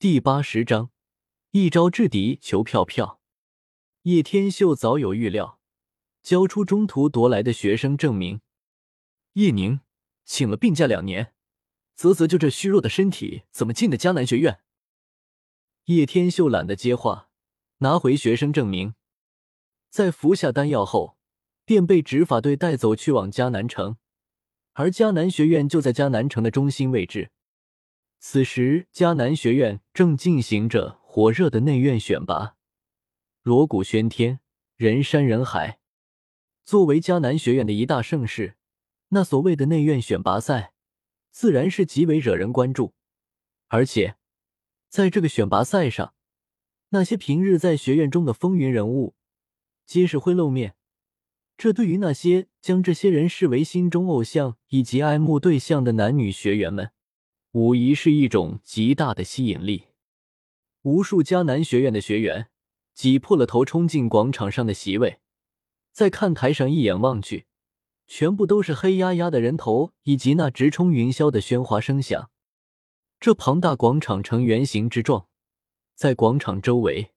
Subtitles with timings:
[0.00, 0.88] 第八十章，
[1.50, 3.20] 一招制敌，求票票。
[4.04, 5.60] 叶天秀早有预料，
[6.22, 8.40] 交出中途夺来的学生证明。
[9.34, 9.80] 叶宁，
[10.24, 11.34] 请了病假两年，
[11.94, 14.60] 啧啧，就这虚弱的身体，怎么进的迦南学院？
[15.84, 17.28] 叶天秀懒得接话，
[17.80, 18.94] 拿回学生证明，
[19.90, 21.18] 在服下丹药后，
[21.66, 23.98] 便被执法队带走去往迦南城，
[24.72, 27.32] 而迦南学院就在迦南城的中心位置。
[28.22, 32.54] 此时，迦南学院正进行着火热的内院选拔，
[33.40, 34.40] 锣鼓喧天，
[34.76, 35.80] 人山人海。
[36.62, 38.56] 作为迦南学院的一大盛事，
[39.08, 40.74] 那所谓的内院选拔赛，
[41.30, 42.92] 自然是极为惹人关注。
[43.68, 44.16] 而且，
[44.90, 46.12] 在这个选拔赛上，
[46.90, 49.14] 那些平日在学院中的风云人物，
[49.86, 50.74] 皆是会露面。
[51.56, 56.92] 这对于那些将这些人视为心中偶像以及爱慕对象的男女学员们，
[57.52, 59.86] 无疑是一种极大的吸引力。
[60.82, 62.48] 无数迦南学院的学员
[62.94, 65.18] 挤破了头冲进广场上的席位，
[65.90, 67.46] 在看台上一眼望去，
[68.06, 72.30] 全部都是黑压压的人头以及那直冲云霄的喧哗声响。
[73.18, 75.26] 这庞大广场呈圆形之状，
[75.96, 77.10] 在广场周围，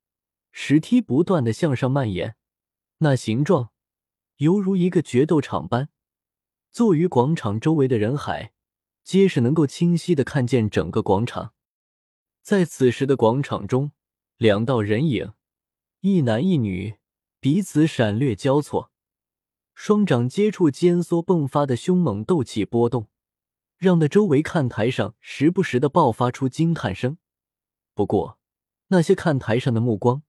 [0.51, 2.35] 石梯不断的向上蔓延，
[2.97, 3.69] 那形状
[4.37, 5.89] 犹如一个决斗场般。
[6.71, 8.51] 坐于广场周围的人海。
[9.03, 11.53] 皆是能够清晰的看见整个广场。
[12.41, 13.91] 在此时的广场中，
[14.37, 15.33] 两道人影，
[16.01, 16.97] 一男一女，
[17.39, 18.91] 彼此闪掠交错，
[19.73, 23.07] 双掌接触间缩迸发的凶猛斗气波动，
[23.77, 27.17] 让那周围看台上时不时的爆发出惊叹声。
[27.93, 28.39] 不过，
[28.87, 30.23] 那些看台上的目光，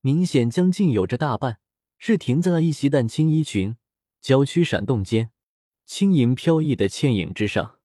[0.00, 1.58] 明显将近有着大半
[1.98, 3.76] 是停在了一袭淡青衣裙，
[4.20, 5.30] 娇躯闪动间，
[5.84, 7.75] 轻盈飘逸的倩影之上。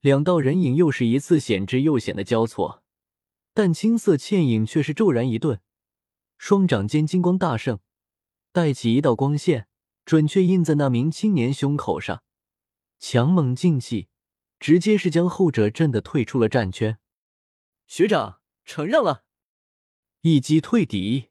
[0.00, 2.82] 两道人影又是一次险之又险的交错，
[3.52, 5.60] 但青色倩影却是骤然一顿，
[6.38, 7.80] 双掌间金光大盛，
[8.50, 9.68] 带起一道光线，
[10.06, 12.22] 准确印在那名青年胸口上，
[12.98, 14.08] 强猛劲气，
[14.58, 16.98] 直接是将后者震得退出了战圈。
[17.86, 19.24] 学长，承让了，
[20.22, 21.26] 一击退敌。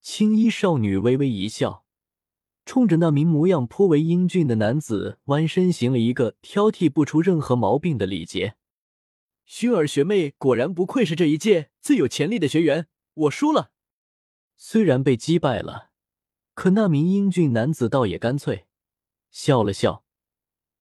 [0.00, 1.84] 青衣少女微微一笑。
[2.68, 8.56] 冲着那名模样颇为英俊的男子弯身行了一个挑剔不出任何毛病的礼节。
[9.48, 13.70] 薰儿学妹果然不愧是这一届最有潜力的学员，我输了。
[14.58, 15.92] 虽然被击败了，
[16.52, 18.66] 可那名英俊男子倒也干脆，
[19.30, 20.04] 笑了笑，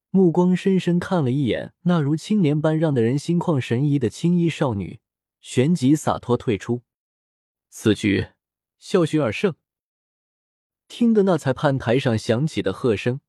[0.09, 4.99] 目光深深看了一眼那如青年般让的人心旷神怡的青衣少女，
[5.39, 6.81] 旋即洒脱退出。
[7.69, 8.27] 此局，
[8.77, 9.55] 笑薰儿胜。
[10.87, 13.21] 听得那裁判台上响起的喝声，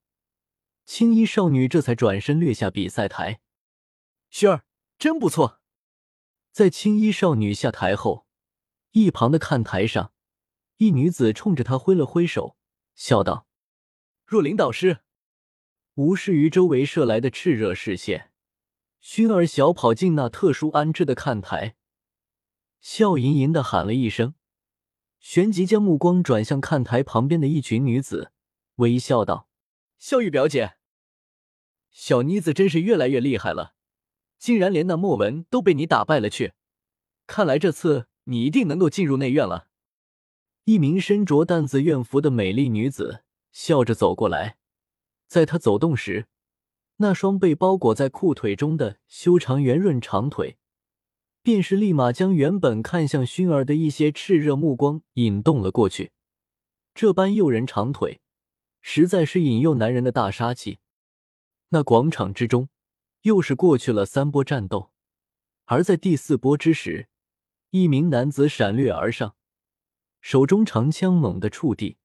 [0.85, 3.41] 青衣少女这才转身掠下比赛台。
[4.31, 4.65] 薰儿
[4.99, 5.61] 真不错。
[6.53, 8.27] 在青衣少女下台后，
[8.93, 10.13] 一旁的看台上，
[10.77, 12.57] 一女子冲着她挥了挥手，
[12.95, 13.47] 笑道
[14.25, 15.01] ：“若琳导师。”
[15.95, 18.31] 无视于周围射来的炽热视线，
[19.03, 21.75] 薰儿小跑进那特殊安置的看台，
[22.81, 24.35] 笑吟吟的喊了一声。
[25.21, 28.33] 旋即将目光转向看台旁边的一群女子，
[28.77, 29.49] 微笑道
[29.99, 30.75] ：“笑玉表姐，
[31.91, 33.75] 小妮子真是越来越厉害了，
[34.39, 36.53] 竟然连那莫文都被你打败了去。
[37.27, 39.67] 看来这次你一定能够进入内院了。”
[40.65, 44.59] 一名身着淡紫院服的美丽女子笑着走过来，
[45.27, 46.27] 在她走动时，
[46.97, 50.59] 那双被包裹在裤腿中的修长圆润长腿。
[51.49, 56.13] 便是立马将原本看向薰儿的一些炽热目光引动了过去。
[56.95, 58.21] 这般诱人长腿，
[58.83, 60.81] 实在是引诱男人的大杀器。
[61.71, 62.69] 那广场之中，
[63.23, 64.91] 又是过去了三波战斗，
[65.65, 67.09] 而在第四波之时，
[67.71, 69.35] 一名男子闪掠而上，
[70.21, 71.97] 手中长枪猛地触地，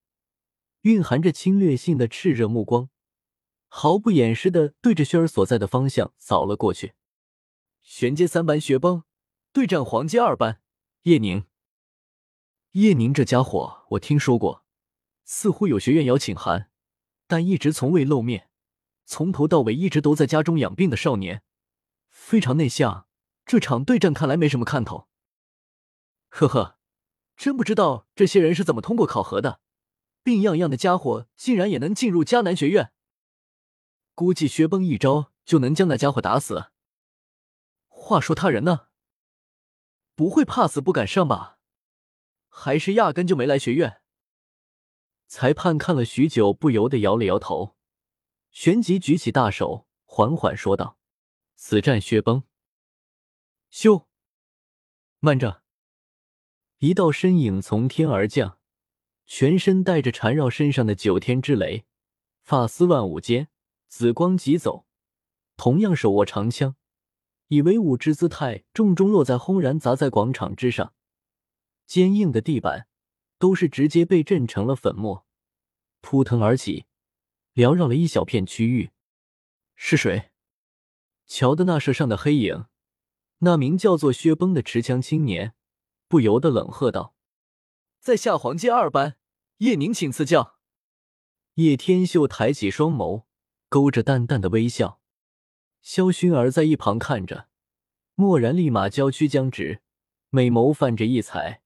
[0.83, 2.87] 蕴含着侵略性的炽热目光，
[3.67, 6.93] 毫不掩饰的对着薰儿所在的方向扫了过去。
[7.81, 9.03] 玄阶三班雪崩。
[9.53, 10.63] 对战黄阶二班
[11.03, 11.45] 叶宁，
[12.71, 14.65] 叶宁这家伙我听说过，
[15.25, 16.71] 似乎有学院邀请函，
[17.27, 18.49] 但一直从未露面，
[19.05, 21.43] 从头到尾一直都在家中养病的少年，
[22.09, 23.07] 非常内向。
[23.45, 25.07] 这场对战看来没什么看头。
[26.29, 26.79] 呵呵，
[27.37, 29.59] 真不知道这些人是怎么通过考核的，
[30.23, 32.91] 病怏怏的家伙竟然也能进入迦南学院。
[34.15, 36.71] 估计薛崩一招就能将那家伙打死。
[37.87, 38.87] 话说他人呢？
[40.15, 41.59] 不会怕死不敢上吧？
[42.47, 44.01] 还是压根就没来学院？
[45.27, 47.75] 裁判看了许久，不由得摇了摇头，
[48.51, 50.99] 旋即举起大手，缓缓说道
[51.57, 52.43] ：“此战薛崩。”
[53.73, 54.05] 咻！
[55.19, 55.63] 慢着！
[56.77, 58.59] 一道身影从天而降，
[59.25, 61.85] 全身带着缠绕身上的九天之雷，
[62.43, 63.47] 发丝乱舞间，
[63.87, 64.85] 紫光疾走，
[65.57, 66.75] 同样手握长枪，
[67.53, 70.95] 以威武之姿态重重落在轰然砸在广场之上，
[71.85, 72.87] 坚硬的地板
[73.37, 75.27] 都是直接被震成了粉末，
[76.01, 76.85] 扑腾而起，
[77.53, 78.89] 缭绕了一小片区域。
[79.75, 80.31] 是谁？
[81.27, 82.65] 瞧的那射上的黑影，
[83.39, 85.53] 那名叫做薛崩的持枪青年。
[86.07, 87.15] 不由得冷喝道
[88.01, 89.17] ：“在下黄阶二班
[89.57, 90.57] 叶宁，请赐教。”
[91.55, 93.25] 叶天秀抬起双眸，
[93.69, 94.99] 勾着淡淡的微笑。
[95.83, 97.49] 萧薰儿在一旁看着，
[98.15, 99.81] 蓦然立马娇躯僵直，
[100.29, 101.61] 美眸泛着异彩，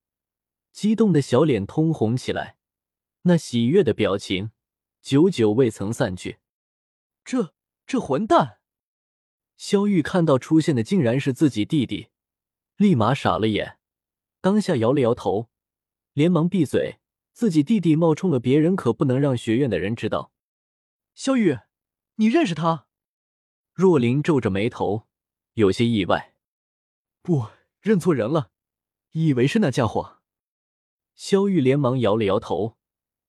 [0.71, 2.57] 激动的小脸通红起来，
[3.21, 4.51] 那喜悦的表情
[5.03, 6.39] 久久未曾散去。
[7.23, 7.53] 这
[7.85, 8.57] 这混蛋！
[9.55, 12.07] 萧玉看到出现的竟然是自己弟弟，
[12.75, 13.77] 立马傻了眼。
[14.41, 15.49] 当下摇了摇头，
[16.13, 16.99] 连忙闭嘴。
[17.33, 20.31] 自己弟弟冒充了别人，可不能让学院的人知道。
[21.13, 21.59] 萧玉，
[22.15, 22.86] 你认识他？
[23.77, 25.03] 若琳皱着眉头，
[25.53, 26.33] 有些意外。
[27.21, 27.45] 不，
[27.79, 28.49] 认错人了，
[29.11, 30.17] 以为是那家伙。
[31.13, 32.75] 萧玉连忙摇了摇头，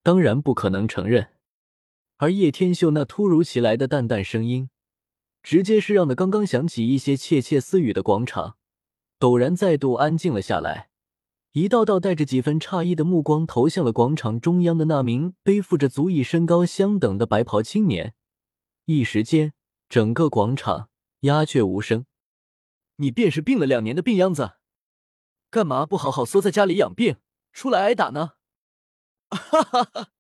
[0.03, 1.35] 当然不可能承认。
[2.17, 4.71] 而叶天秀那突如其来的淡淡声音，
[5.43, 8.57] 直接是让那刚刚响起一些窃窃私语的广场，
[9.21, 10.89] 陡然再度安静了下来。
[11.53, 18.15] 一道道带着几分诧异的目光投向了广场中央的那名背负着足以身高相等的白袍青年，
[18.87, 19.53] 一时间，
[19.89, 20.91] 整个广场
[21.21, 22.05] 鸦雀无声。
[22.97, 24.55] 你便是病了两年的病秧子，
[25.51, 27.17] 干嘛不好好缩在家里养病，
[27.53, 28.33] 出来挨打呢？
[29.31, 30.11] 哈哈哈！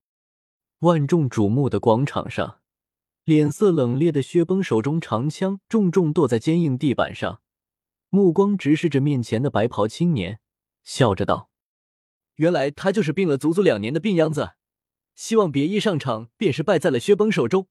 [0.80, 2.60] 万众瞩目的广场上，
[3.24, 7.42] 脸色冷冽的薛崩手中长枪重重剁在坚硬地板上，
[8.10, 10.40] 目光直视着面前的白袍青年。
[10.84, 11.50] 笑着道
[12.36, 14.52] ：“原来他就是病了足足两年的病秧子，
[15.14, 17.66] 希望别一上场便是败在了薛崩手中，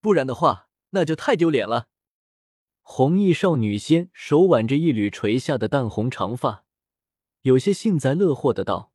[0.00, 1.88] 不然的话那就太丢脸了。”
[2.82, 6.64] 红衣少女仙手挽着一缕垂下的淡红长发，
[7.42, 8.92] 有些幸灾乐祸的道：“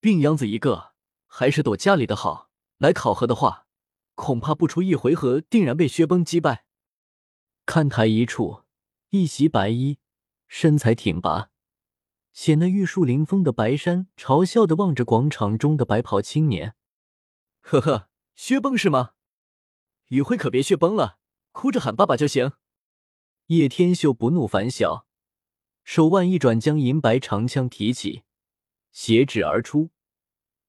[0.00, 0.92] 病秧子一个，
[1.26, 2.50] 还是躲家里的好。
[2.78, 3.66] 来考核的话，
[4.14, 6.64] 恐怕不出一回合，定然被薛崩击败。”
[7.66, 8.62] 看台一处，
[9.10, 9.98] 一袭白衣，
[10.48, 11.50] 身材挺拔。
[12.32, 16.74] 显得玉树临风的白山嘲笑的望着广场中的白袍青年，
[17.60, 19.12] 呵呵，薛崩是吗？
[20.14, 21.18] 雨辉可别血崩了，
[21.50, 22.52] 哭着喊爸爸就行。
[23.46, 25.08] 叶天秀不怒反笑，
[25.82, 28.22] 手腕一转，将银白长枪提起，
[28.92, 29.90] 斜指而出，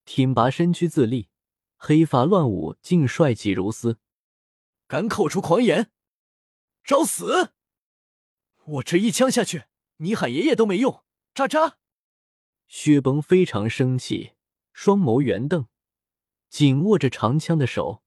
[0.03, 1.29] 挺拔身躯自立，
[1.77, 3.99] 黑发乱舞，竟帅气如丝。
[4.87, 5.91] 敢口出狂言，
[6.83, 7.53] 找死！
[8.63, 9.65] 我这一枪下去，
[9.97, 11.03] 你喊爷爷都没用。
[11.35, 11.77] 渣渣！
[12.67, 14.31] 薛崩非常生气，
[14.73, 15.67] 双眸圆瞪，
[16.49, 18.01] 紧握着长枪的手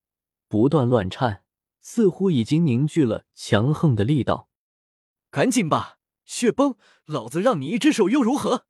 [0.49, 1.45] 不断乱颤，
[1.81, 4.49] 似乎已经凝聚了强横的力道。
[5.31, 8.67] 赶紧吧，血崩，老子让你一只手又如何？